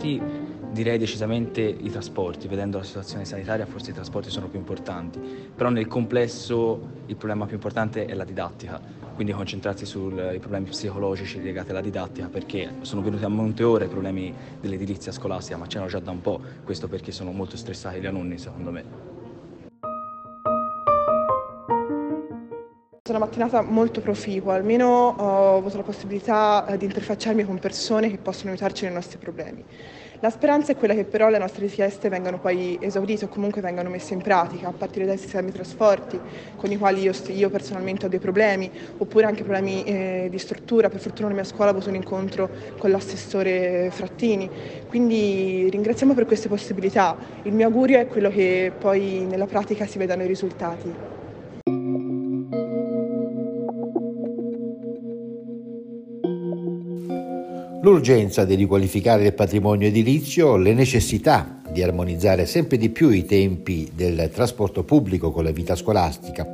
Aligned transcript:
trasporti 0.00 0.48
direi 0.72 0.98
decisamente 0.98 1.60
i 1.60 1.90
trasporti, 1.90 2.48
vedendo 2.48 2.78
la 2.78 2.84
situazione 2.84 3.24
sanitaria 3.24 3.66
forse 3.66 3.90
i 3.90 3.94
trasporti 3.94 4.30
sono 4.30 4.48
più 4.48 4.58
importanti, 4.58 5.20
però 5.54 5.68
nel 5.68 5.86
complesso 5.88 6.80
il 7.06 7.16
problema 7.16 7.44
più 7.44 7.56
importante 7.56 8.06
è 8.06 8.14
la 8.14 8.24
didattica, 8.24 8.80
quindi 9.14 9.32
concentrarsi 9.32 9.84
sui 9.84 10.38
problemi 10.38 10.66
psicologici 10.66 11.42
legati 11.42 11.72
alla 11.72 11.80
didattica 11.80 12.28
perché 12.28 12.76
sono 12.82 13.02
venuti 13.02 13.24
a 13.24 13.28
monte 13.28 13.62
ora 13.62 13.84
i 13.84 13.88
problemi 13.88 14.32
dell'edilizia 14.60 15.12
scolastica, 15.12 15.58
ma 15.58 15.66
c'erano 15.66 15.90
già 15.90 15.98
da 15.98 16.12
un 16.12 16.20
po', 16.20 16.40
questo 16.64 16.88
perché 16.88 17.12
sono 17.12 17.32
molto 17.32 17.56
stressati 17.56 18.00
gli 18.00 18.06
alunni 18.06 18.38
secondo 18.38 18.70
me. 18.70 19.09
È 23.10 23.12
una 23.12 23.24
mattinata 23.24 23.60
molto 23.62 24.00
proficua, 24.00 24.54
almeno 24.54 24.86
ho 24.86 25.56
avuto 25.56 25.76
la 25.76 25.82
possibilità 25.82 26.64
eh, 26.64 26.76
di 26.76 26.84
interfacciarmi 26.84 27.44
con 27.44 27.58
persone 27.58 28.08
che 28.08 28.18
possono 28.18 28.50
aiutarci 28.50 28.84
nei 28.84 28.94
nostri 28.94 29.18
problemi. 29.18 29.64
La 30.20 30.30
speranza 30.30 30.70
è 30.70 30.76
quella 30.76 30.94
che 30.94 31.02
però 31.02 31.28
le 31.28 31.38
nostre 31.38 31.62
richieste 31.62 32.08
vengano 32.08 32.38
poi 32.38 32.78
esaudite 32.80 33.24
o 33.24 33.28
comunque 33.28 33.60
vengano 33.60 33.90
messe 33.90 34.14
in 34.14 34.22
pratica, 34.22 34.68
a 34.68 34.72
partire 34.72 35.06
dai 35.06 35.18
sistemi 35.18 35.50
trasporti 35.50 36.20
con 36.54 36.70
i 36.70 36.78
quali 36.78 37.00
io, 37.00 37.12
io 37.30 37.50
personalmente 37.50 38.06
ho 38.06 38.08
dei 38.08 38.20
problemi, 38.20 38.70
oppure 38.98 39.26
anche 39.26 39.42
problemi 39.42 39.82
eh, 39.82 40.28
di 40.30 40.38
struttura. 40.38 40.88
Per 40.88 41.00
fortuna 41.00 41.30
la 41.30 41.34
mia 41.34 41.42
scuola 41.42 41.70
ha 41.70 41.72
avuto 41.72 41.88
un 41.88 41.96
incontro 41.96 42.48
con 42.78 42.92
l'assessore 42.92 43.90
Frattini, 43.90 44.48
quindi 44.86 45.66
ringraziamo 45.68 46.14
per 46.14 46.26
queste 46.26 46.46
possibilità. 46.46 47.16
Il 47.42 47.54
mio 47.54 47.66
augurio 47.66 47.98
è 47.98 48.06
quello 48.06 48.30
che 48.30 48.72
poi 48.78 49.26
nella 49.28 49.46
pratica 49.46 49.84
si 49.84 49.98
vedano 49.98 50.22
i 50.22 50.28
risultati. 50.28 51.09
L'urgenza 57.82 58.44
di 58.44 58.56
riqualificare 58.56 59.24
il 59.24 59.32
patrimonio 59.32 59.88
edilizio, 59.88 60.56
le 60.56 60.74
necessità 60.74 61.62
di 61.70 61.82
armonizzare 61.82 62.44
sempre 62.44 62.76
di 62.76 62.90
più 62.90 63.08
i 63.08 63.24
tempi 63.24 63.90
del 63.94 64.30
trasporto 64.32 64.84
pubblico 64.84 65.30
con 65.30 65.44
la 65.44 65.50
vita 65.50 65.74
scolastica, 65.74 66.46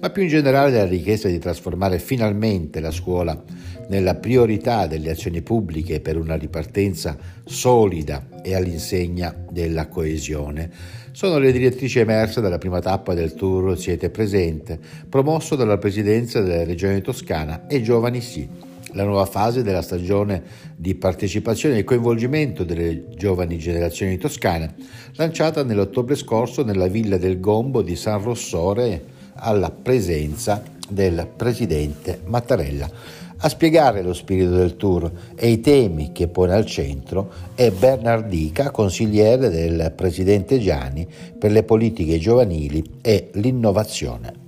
ma 0.00 0.10
più 0.10 0.22
in 0.22 0.28
generale 0.28 0.72
la 0.72 0.86
richiesta 0.86 1.28
di 1.28 1.38
trasformare 1.38 2.00
finalmente 2.00 2.80
la 2.80 2.90
scuola 2.90 3.40
nella 3.88 4.16
priorità 4.16 4.88
delle 4.88 5.10
azioni 5.10 5.42
pubbliche 5.42 6.00
per 6.00 6.16
una 6.16 6.34
ripartenza 6.34 7.16
solida 7.44 8.26
e 8.42 8.54
all'insegna 8.54 9.32
della 9.48 9.86
coesione. 9.86 10.70
Sono 11.12 11.38
le 11.38 11.52
direttrici 11.52 12.00
emerse 12.00 12.40
dalla 12.40 12.58
prima 12.58 12.80
tappa 12.80 13.14
del 13.14 13.34
tour 13.34 13.78
Siete 13.78 14.10
Presente, 14.10 14.80
promosso 15.08 15.54
dalla 15.54 15.78
Presidenza 15.78 16.40
della 16.40 16.64
Regione 16.64 17.00
Toscana 17.00 17.68
e 17.68 17.80
Giovani 17.80 18.20
Sì 18.20 18.72
la 18.94 19.04
nuova 19.04 19.26
fase 19.26 19.62
della 19.62 19.82
stagione 19.82 20.42
di 20.74 20.94
partecipazione 20.94 21.78
e 21.78 21.84
coinvolgimento 21.84 22.64
delle 22.64 23.08
giovani 23.14 23.58
generazioni 23.58 24.16
toscane, 24.16 24.74
lanciata 25.14 25.62
nell'ottobre 25.62 26.16
scorso 26.16 26.64
nella 26.64 26.88
Villa 26.88 27.16
del 27.16 27.38
Gombo 27.38 27.82
di 27.82 27.96
San 27.96 28.22
Rossore 28.22 29.04
alla 29.34 29.70
presenza 29.70 30.62
del 30.88 31.28
presidente 31.36 32.20
Mattarella. 32.24 32.88
A 33.36 33.48
spiegare 33.48 34.02
lo 34.02 34.14
spirito 34.14 34.52
del 34.52 34.76
tour 34.76 35.10
e 35.34 35.50
i 35.50 35.60
temi 35.60 36.12
che 36.12 36.28
pone 36.28 36.54
al 36.54 36.64
centro 36.64 37.30
è 37.54 37.70
Bernardica, 37.70 38.70
consigliere 38.70 39.50
del 39.50 39.92
presidente 39.94 40.58
Gianni 40.58 41.06
per 41.38 41.50
le 41.50 41.62
politiche 41.62 42.18
giovanili 42.18 42.82
e 43.02 43.30
l'innovazione. 43.34 44.43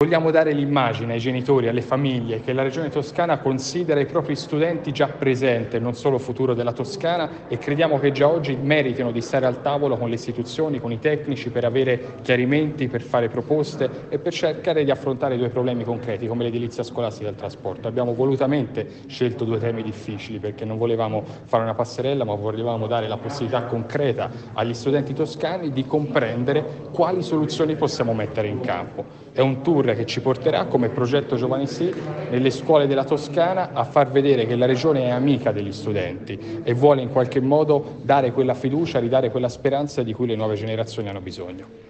Vogliamo 0.00 0.30
dare 0.30 0.52
l'immagine 0.52 1.14
ai 1.14 1.18
genitori, 1.18 1.66
alle 1.66 1.82
famiglie, 1.82 2.40
che 2.40 2.52
la 2.52 2.62
Regione 2.62 2.88
Toscana 2.88 3.38
considera 3.38 3.98
i 3.98 4.06
propri 4.06 4.36
studenti 4.36 4.92
già 4.92 5.08
presente, 5.08 5.80
non 5.80 5.94
solo 5.94 6.18
futuro 6.18 6.54
della 6.54 6.70
Toscana, 6.70 7.48
e 7.48 7.58
crediamo 7.58 7.98
che 7.98 8.12
già 8.12 8.28
oggi 8.28 8.54
meritino 8.54 9.10
di 9.10 9.20
stare 9.20 9.46
al 9.46 9.60
tavolo 9.60 9.96
con 9.96 10.08
le 10.08 10.14
istituzioni, 10.14 10.78
con 10.78 10.92
i 10.92 11.00
tecnici, 11.00 11.50
per 11.50 11.64
avere 11.64 12.14
chiarimenti, 12.22 12.86
per 12.86 13.02
fare 13.02 13.28
proposte 13.28 13.90
e 14.08 14.20
per 14.20 14.32
cercare 14.32 14.84
di 14.84 14.92
affrontare 14.92 15.36
due 15.36 15.48
problemi 15.48 15.82
concreti, 15.82 16.28
come 16.28 16.44
l'edilizia 16.44 16.84
scolastica 16.84 17.26
e 17.26 17.30
il 17.32 17.36
trasporto. 17.36 17.88
Abbiamo 17.88 18.14
volutamente 18.14 18.88
scelto 19.08 19.44
due 19.44 19.58
temi 19.58 19.82
difficili 19.82 20.38
perché 20.38 20.64
non 20.64 20.78
volevamo 20.78 21.24
fare 21.42 21.64
una 21.64 21.74
passerella, 21.74 22.22
ma 22.22 22.36
volevamo 22.36 22.86
dare 22.86 23.08
la 23.08 23.16
possibilità 23.16 23.64
concreta 23.64 24.30
agli 24.52 24.74
studenti 24.74 25.12
toscani 25.12 25.72
di 25.72 25.84
comprendere 25.84 26.64
quali 26.92 27.20
soluzioni 27.20 27.74
possiamo 27.74 28.14
mettere 28.14 28.46
in 28.46 28.60
campo. 28.60 29.26
È 29.32 29.40
un 29.40 29.60
tour 29.60 29.86
che 29.94 30.06
ci 30.06 30.20
porterà 30.20 30.64
come 30.66 30.88
progetto 30.88 31.36
Giovani 31.36 31.66
Sì 31.66 31.92
nelle 32.30 32.50
scuole 32.50 32.86
della 32.86 33.04
Toscana 33.04 33.72
a 33.72 33.84
far 33.84 34.10
vedere 34.10 34.46
che 34.46 34.56
la 34.56 34.66
regione 34.66 35.04
è 35.04 35.10
amica 35.10 35.52
degli 35.52 35.72
studenti 35.72 36.60
e 36.62 36.74
vuole 36.74 37.02
in 37.02 37.10
qualche 37.10 37.40
modo 37.40 38.00
dare 38.02 38.32
quella 38.32 38.54
fiducia, 38.54 38.98
ridare 38.98 39.30
quella 39.30 39.48
speranza 39.48 40.02
di 40.02 40.12
cui 40.12 40.26
le 40.26 40.36
nuove 40.36 40.54
generazioni 40.54 41.08
hanno 41.08 41.20
bisogno. 41.20 41.88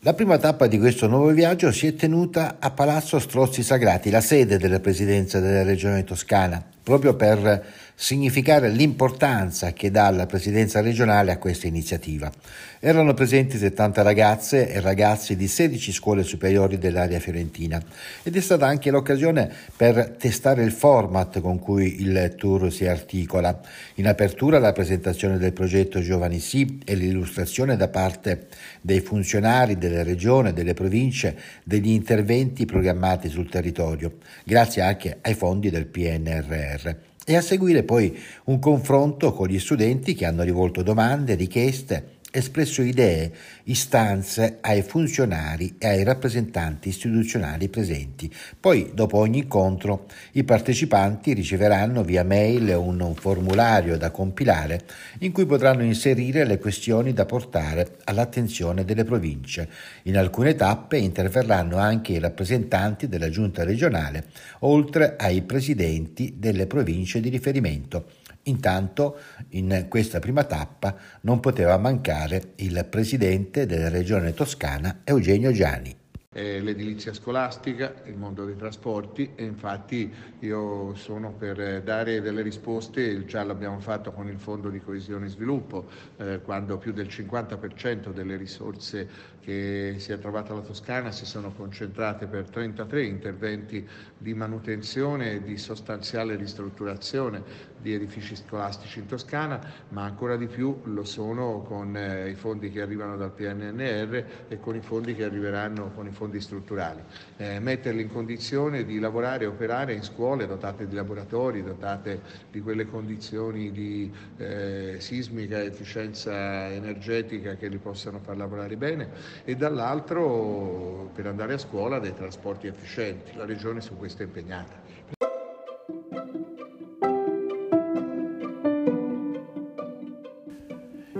La 0.00 0.14
prima 0.14 0.38
tappa 0.38 0.68
di 0.68 0.78
questo 0.78 1.08
nuovo 1.08 1.30
viaggio 1.30 1.72
si 1.72 1.88
è 1.88 1.94
tenuta 1.96 2.58
a 2.60 2.70
Palazzo 2.70 3.18
Strozzi 3.18 3.64
Sagrati, 3.64 4.08
la 4.08 4.20
sede 4.20 4.56
della 4.56 4.78
Presidenza 4.78 5.40
della 5.40 5.64
Regione 5.64 6.04
Toscana, 6.04 6.64
proprio 6.80 7.16
per 7.16 7.64
significare 7.98 8.68
l'importanza 8.68 9.72
che 9.72 9.90
dà 9.90 10.10
la 10.10 10.26
presidenza 10.26 10.82
regionale 10.82 11.32
a 11.32 11.38
questa 11.38 11.66
iniziativa. 11.66 12.30
Erano 12.78 13.14
presenti 13.14 13.56
70 13.56 14.02
ragazze 14.02 14.70
e 14.70 14.80
ragazzi 14.80 15.34
di 15.34 15.48
16 15.48 15.92
scuole 15.92 16.22
superiori 16.22 16.76
dell'area 16.76 17.18
fiorentina 17.18 17.82
ed 18.22 18.36
è 18.36 18.40
stata 18.40 18.66
anche 18.66 18.90
l'occasione 18.90 19.50
per 19.74 20.14
testare 20.18 20.62
il 20.62 20.72
format 20.72 21.40
con 21.40 21.58
cui 21.58 22.02
il 22.02 22.34
tour 22.36 22.70
si 22.70 22.86
articola. 22.86 23.58
In 23.94 24.06
apertura 24.06 24.58
la 24.58 24.72
presentazione 24.72 25.38
del 25.38 25.54
progetto 25.54 26.00
Giovani 26.00 26.38
Sì 26.38 26.80
e 26.84 26.94
l'illustrazione 26.94 27.76
da 27.76 27.88
parte 27.88 28.48
dei 28.82 29.00
funzionari 29.00 29.78
della 29.78 30.02
regione, 30.02 30.52
delle 30.52 30.74
province, 30.74 31.34
degli 31.64 31.88
interventi 31.88 32.66
programmati 32.66 33.30
sul 33.30 33.48
territorio, 33.48 34.18
grazie 34.44 34.82
anche 34.82 35.16
ai 35.22 35.34
fondi 35.34 35.70
del 35.70 35.86
PNRR 35.86 37.14
e 37.28 37.34
a 37.34 37.40
seguire 37.40 37.82
poi 37.82 38.16
un 38.44 38.60
confronto 38.60 39.32
con 39.32 39.48
gli 39.48 39.58
studenti 39.58 40.14
che 40.14 40.26
hanno 40.26 40.44
rivolto 40.44 40.82
domande, 40.82 41.34
richieste 41.34 42.18
espresso 42.36 42.82
idee, 42.82 43.32
istanze 43.64 44.58
ai 44.60 44.82
funzionari 44.82 45.76
e 45.78 45.88
ai 45.88 46.04
rappresentanti 46.04 46.90
istituzionali 46.90 47.68
presenti. 47.68 48.30
Poi, 48.60 48.90
dopo 48.92 49.18
ogni 49.18 49.38
incontro, 49.38 50.06
i 50.32 50.44
partecipanti 50.44 51.32
riceveranno 51.32 52.02
via 52.02 52.24
mail 52.24 52.74
un, 52.76 53.14
formulario 53.14 53.96
da 53.96 54.10
compilare 54.10 54.82
in 55.20 55.32
cui 55.32 55.46
potranno 55.46 55.82
inserire 55.82 56.44
le 56.44 56.58
questioni 56.58 57.12
da 57.12 57.24
portare 57.24 57.96
all'attenzione 58.04 58.84
delle 58.84 59.04
province. 59.04 59.68
In 60.02 60.18
alcune 60.18 60.54
tappe 60.54 60.98
interverranno 60.98 61.78
anche 61.78 62.12
i 62.12 62.18
rappresentanti 62.18 63.08
della 63.08 63.30
giunta 63.30 63.64
regionale, 63.64 64.26
oltre 64.60 65.16
ai 65.18 65.42
presidenti 65.42 66.34
delle 66.36 66.66
province 66.66 67.20
di 67.20 67.30
riferimento. 67.30 68.24
Intanto 68.48 69.18
in 69.50 69.86
questa 69.88 70.18
prima 70.18 70.44
tappa 70.44 70.96
non 71.22 71.40
poteva 71.40 71.76
mancare 71.78 72.52
il 72.56 72.86
presidente 72.88 73.66
della 73.66 73.88
regione 73.88 74.34
toscana 74.34 75.00
Eugenio 75.04 75.52
Gianni. 75.52 76.04
L'edilizia 76.36 77.14
scolastica, 77.14 77.94
il 78.04 78.16
mondo 78.18 78.44
dei 78.44 78.56
trasporti 78.56 79.32
e 79.36 79.44
infatti 79.44 80.12
io 80.40 80.94
sono 80.94 81.32
per 81.32 81.82
dare 81.82 82.20
delle 82.20 82.42
risposte, 82.42 83.24
già 83.24 83.42
l'abbiamo 83.42 83.80
fatto 83.80 84.12
con 84.12 84.28
il 84.28 84.38
Fondo 84.38 84.68
di 84.68 84.78
Coesione 84.78 85.26
e 85.26 85.28
Sviluppo, 85.30 85.86
eh, 86.18 86.42
quando 86.42 86.76
più 86.76 86.92
del 86.92 87.06
50% 87.06 88.12
delle 88.12 88.36
risorse 88.36 89.08
che 89.40 89.94
si 89.96 90.12
è 90.12 90.18
trovata 90.18 90.52
la 90.52 90.60
Toscana 90.60 91.10
si 91.10 91.24
sono 91.24 91.52
concentrate 91.52 92.26
per 92.26 92.50
33 92.50 93.04
interventi 93.04 93.88
di 94.18 94.34
manutenzione 94.34 95.34
e 95.34 95.42
di 95.42 95.56
sostanziale 95.56 96.36
ristrutturazione 96.36 97.44
di 97.78 97.94
edifici 97.94 98.36
scolastici 98.36 98.98
in 98.98 99.06
Toscana, 99.06 99.60
ma 99.90 100.04
ancora 100.04 100.36
di 100.36 100.46
più 100.46 100.80
lo 100.84 101.04
sono 101.04 101.62
con 101.62 101.96
eh, 101.96 102.30
i 102.30 102.34
fondi 102.34 102.70
che 102.70 102.80
arrivano 102.80 103.16
dal 103.16 103.30
PNNR 103.30 104.24
e 104.48 104.60
con 104.60 104.74
i 104.74 104.80
fondi 104.80 105.14
che 105.14 105.24
arriveranno 105.24 105.92
con 105.94 106.06
i 106.06 106.10
fondi 106.10 106.40
strutturali, 106.40 107.02
eh, 107.36 107.60
metterli 107.60 108.02
in 108.02 108.12
condizione 108.12 108.84
di 108.84 108.98
lavorare 108.98 109.44
e 109.44 109.46
operare 109.46 109.94
in 109.94 110.02
scuole 110.02 110.46
dotate 110.46 110.86
di 110.86 110.94
laboratori, 110.94 111.62
dotate 111.62 112.20
di 112.50 112.60
quelle 112.60 112.86
condizioni 112.86 113.70
di 113.70 114.12
eh, 114.36 114.96
sismica 114.98 115.62
efficienza 115.62 116.68
energetica 116.70 117.56
che 117.56 117.68
li 117.68 117.78
possano 117.78 118.18
far 118.18 118.36
lavorare 118.36 118.76
bene 118.76 119.10
e 119.44 119.56
dall'altro 119.56 121.10
per 121.14 121.26
andare 121.26 121.54
a 121.54 121.58
scuola 121.58 121.98
dei 121.98 122.14
trasporti 122.14 122.66
efficienti. 122.66 123.34
La 123.36 123.44
Regione 123.44 123.80
su 123.80 123.96
questo 123.96 124.22
è 124.22 124.26
impegnata. 124.26 125.15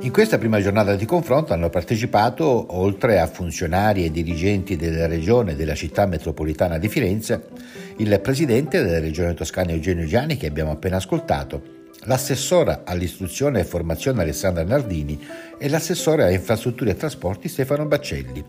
In 0.06 0.12
questa 0.12 0.38
prima 0.38 0.60
giornata 0.60 0.94
di 0.94 1.04
confronto 1.04 1.52
hanno 1.52 1.68
partecipato, 1.68 2.78
oltre 2.78 3.18
a 3.18 3.26
funzionari 3.26 4.04
e 4.04 4.12
dirigenti 4.12 4.76
della 4.76 5.08
regione 5.08 5.50
e 5.50 5.54
della 5.56 5.74
città 5.74 6.06
metropolitana 6.06 6.78
di 6.78 6.88
Firenze, 6.88 7.48
il 7.96 8.20
presidente 8.20 8.84
della 8.84 9.00
regione 9.00 9.34
toscana 9.34 9.72
Eugenio 9.72 10.06
Gianni, 10.06 10.36
che 10.36 10.46
abbiamo 10.46 10.70
appena 10.70 10.98
ascoltato, 10.98 11.88
l'assessora 12.04 12.82
all'istruzione 12.84 13.58
e 13.58 13.64
formazione 13.64 14.22
Alessandra 14.22 14.62
Nardini 14.62 15.20
e 15.58 15.68
l'assessore 15.68 16.22
a 16.22 16.30
infrastrutture 16.30 16.92
e 16.92 16.96
trasporti 16.96 17.48
Stefano 17.48 17.86
Baccelli. 17.86 18.44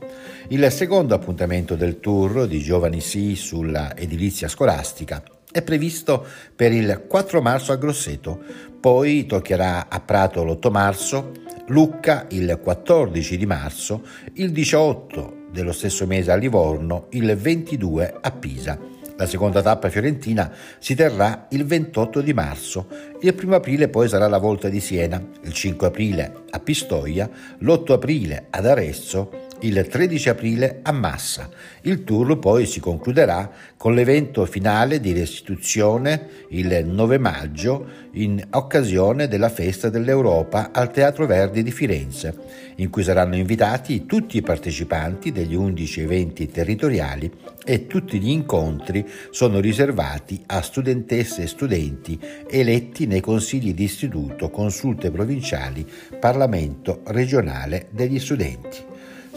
Il 0.49 0.71
secondo 0.71 1.15
appuntamento 1.15 1.75
del 1.75 1.99
tour 1.99 2.45
di 2.45 2.59
Giovani 2.59 3.01
Sì 3.01 3.35
sulla 3.35 3.97
edilizia 3.97 4.47
scolastica 4.47 5.23
è 5.51 5.63
previsto 5.63 6.23
per 6.55 6.71
il 6.71 7.05
4 7.07 7.41
marzo 7.41 7.71
a 7.71 7.77
Grosseto, 7.77 8.39
poi 8.79 9.25
toccherà 9.25 9.87
a 9.89 9.99
Prato 10.01 10.43
l'8 10.43 10.69
marzo, 10.69 11.31
Lucca 11.69 12.27
il 12.29 12.59
14 12.63 13.35
di 13.35 13.45
marzo, 13.45 14.03
il 14.35 14.51
18 14.51 15.47
dello 15.51 15.73
stesso 15.73 16.05
mese 16.05 16.31
a 16.31 16.35
Livorno, 16.35 17.07
il 17.11 17.35
22 17.35 18.19
a 18.21 18.31
Pisa. 18.31 18.79
La 19.17 19.25
seconda 19.25 19.61
tappa 19.61 19.89
fiorentina 19.89 20.49
si 20.79 20.95
terrà 20.95 21.47
il 21.49 21.65
28 21.65 22.21
di 22.21 22.33
marzo. 22.33 22.87
Il 23.19 23.35
1 23.37 23.55
aprile 23.55 23.89
poi 23.89 24.07
sarà 24.07 24.27
la 24.29 24.37
volta 24.37 24.69
di 24.69 24.79
Siena, 24.79 25.21
il 25.41 25.51
5 25.51 25.87
aprile 25.87 26.43
a 26.51 26.59
Pistoia, 26.59 27.29
l'8 27.59 27.91
aprile 27.91 28.47
ad 28.49 28.65
Arezzo 28.65 29.46
il 29.61 29.87
13 29.87 30.29
aprile 30.29 30.79
a 30.83 30.91
Massa. 30.91 31.49
Il 31.81 32.03
tour 32.03 32.37
poi 32.39 32.65
si 32.65 32.79
concluderà 32.79 33.49
con 33.77 33.93
l'evento 33.93 34.45
finale 34.45 34.99
di 34.99 35.13
restituzione 35.13 36.45
il 36.49 36.85
9 36.85 37.17
maggio 37.17 38.05
in 38.13 38.45
occasione 38.51 39.27
della 39.27 39.49
festa 39.49 39.89
dell'Europa 39.89 40.71
al 40.71 40.91
Teatro 40.91 41.25
Verdi 41.25 41.63
di 41.63 41.71
Firenze, 41.71 42.35
in 42.75 42.89
cui 42.89 43.03
saranno 43.03 43.35
invitati 43.35 44.05
tutti 44.05 44.37
i 44.37 44.41
partecipanti 44.41 45.31
degli 45.31 45.55
11 45.55 46.01
eventi 46.01 46.49
territoriali 46.49 47.31
e 47.63 47.85
tutti 47.85 48.19
gli 48.19 48.29
incontri 48.29 49.05
sono 49.29 49.59
riservati 49.59 50.41
a 50.47 50.61
studentesse 50.61 51.43
e 51.43 51.47
studenti 51.47 52.19
eletti 52.49 53.05
nei 53.05 53.21
consigli 53.21 53.73
di 53.73 53.83
istituto, 53.83 54.49
consulte 54.49 55.11
provinciali, 55.11 55.85
Parlamento 56.19 57.01
regionale 57.05 57.87
degli 57.91 58.19
studenti. 58.19 58.86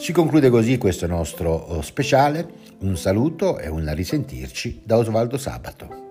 Si 0.01 0.13
conclude 0.13 0.49
così 0.49 0.79
questo 0.79 1.07
nostro 1.07 1.53
oh, 1.53 1.83
speciale. 1.83 2.49
Un 2.81 2.97
saluto 2.97 3.59
e 3.59 3.69
un 3.69 3.93
risentirci 3.95 4.81
da 4.83 4.97
Osvaldo 4.97 5.37
Sabato. 5.37 6.10